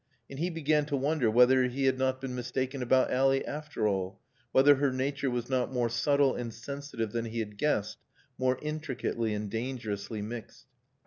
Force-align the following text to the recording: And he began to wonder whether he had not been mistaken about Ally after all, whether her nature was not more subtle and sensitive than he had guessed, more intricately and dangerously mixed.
And 0.31 0.39
he 0.39 0.49
began 0.49 0.87
to 0.87 0.97
wonder 0.97 1.29
whether 1.29 1.65
he 1.65 1.85
had 1.85 1.99
not 1.99 2.19
been 2.19 2.33
mistaken 2.33 2.81
about 2.81 3.11
Ally 3.11 3.43
after 3.45 3.87
all, 3.87 4.19
whether 4.51 4.77
her 4.77 4.91
nature 4.91 5.29
was 5.29 5.47
not 5.47 5.71
more 5.71 5.89
subtle 5.89 6.33
and 6.33 6.51
sensitive 6.51 7.11
than 7.11 7.25
he 7.25 7.37
had 7.37 7.55
guessed, 7.55 7.99
more 8.35 8.57
intricately 8.63 9.35
and 9.35 9.47
dangerously 9.47 10.23
mixed. 10.23 10.65